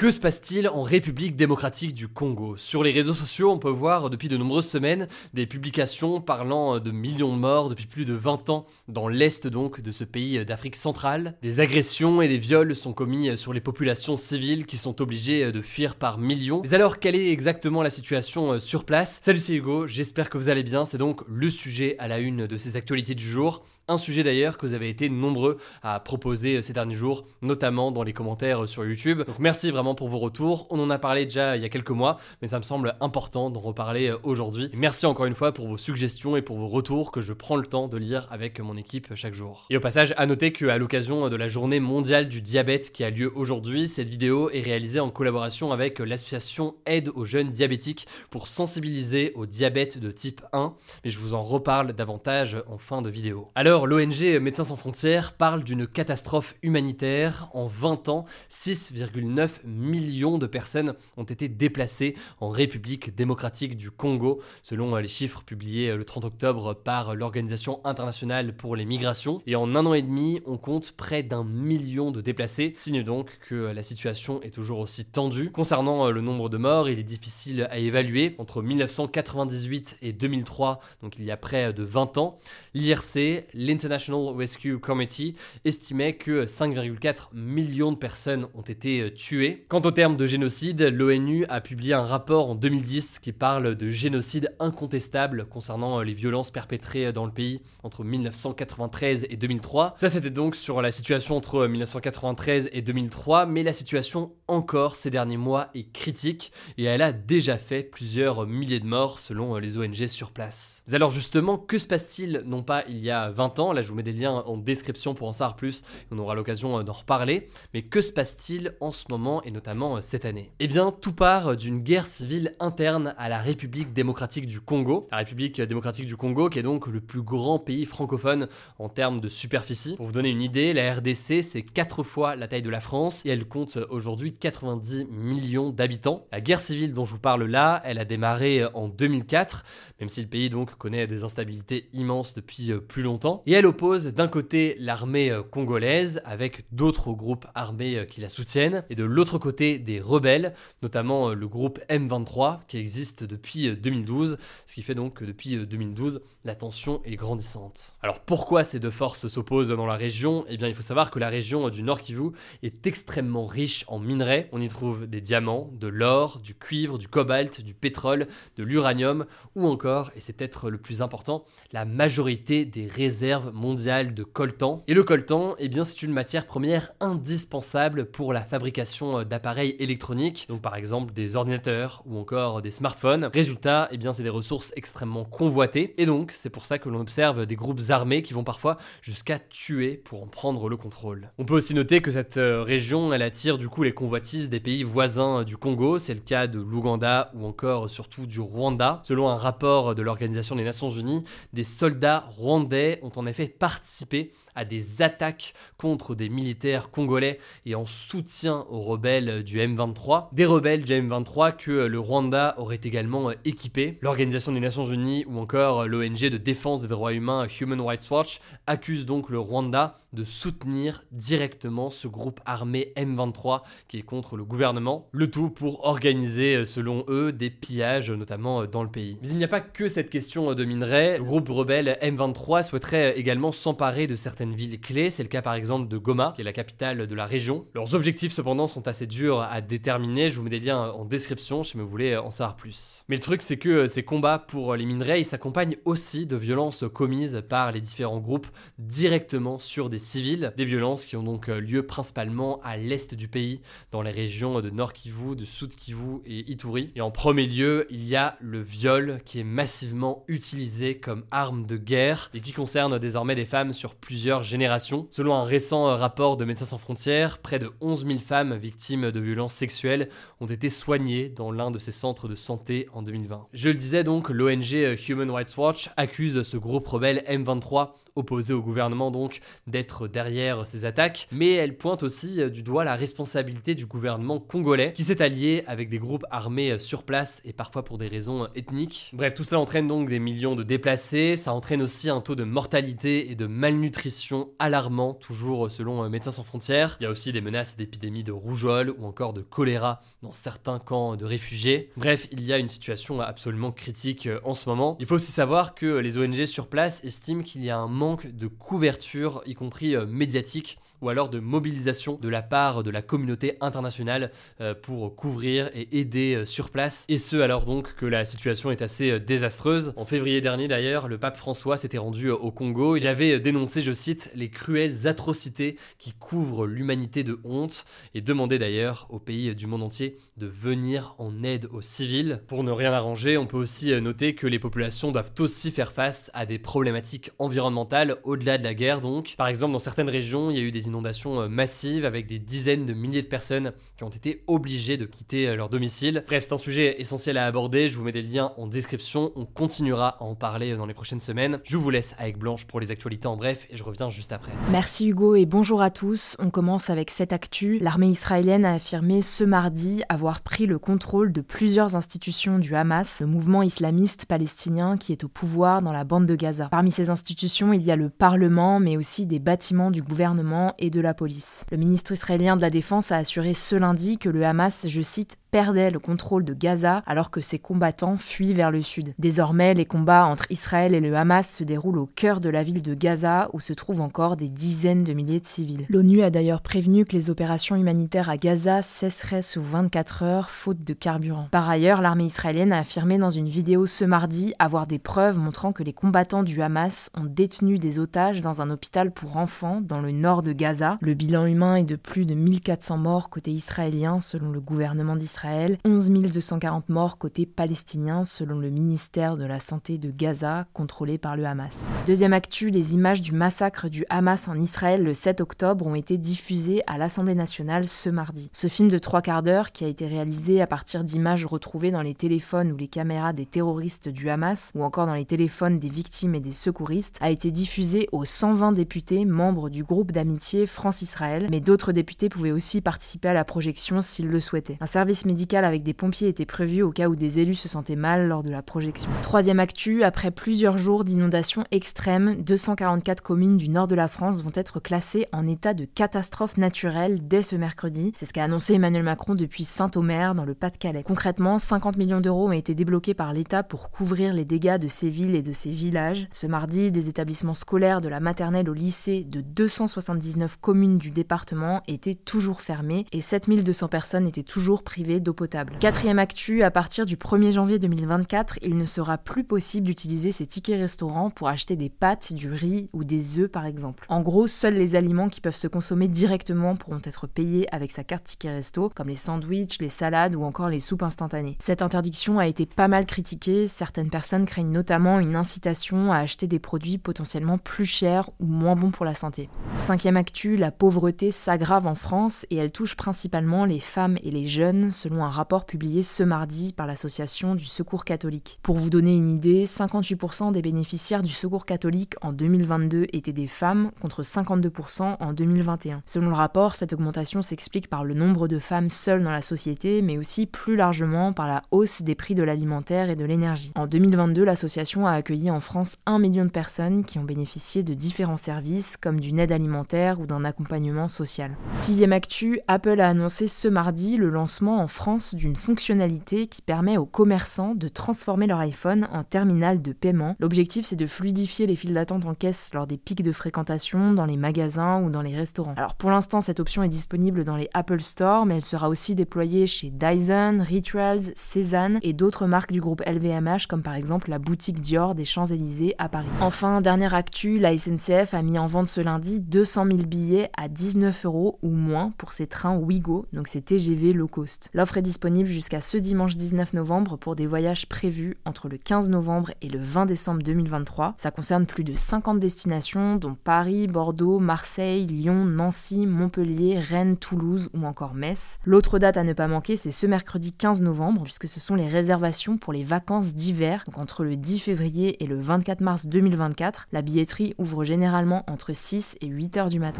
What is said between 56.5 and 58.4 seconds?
humanitaire. En 20 ans,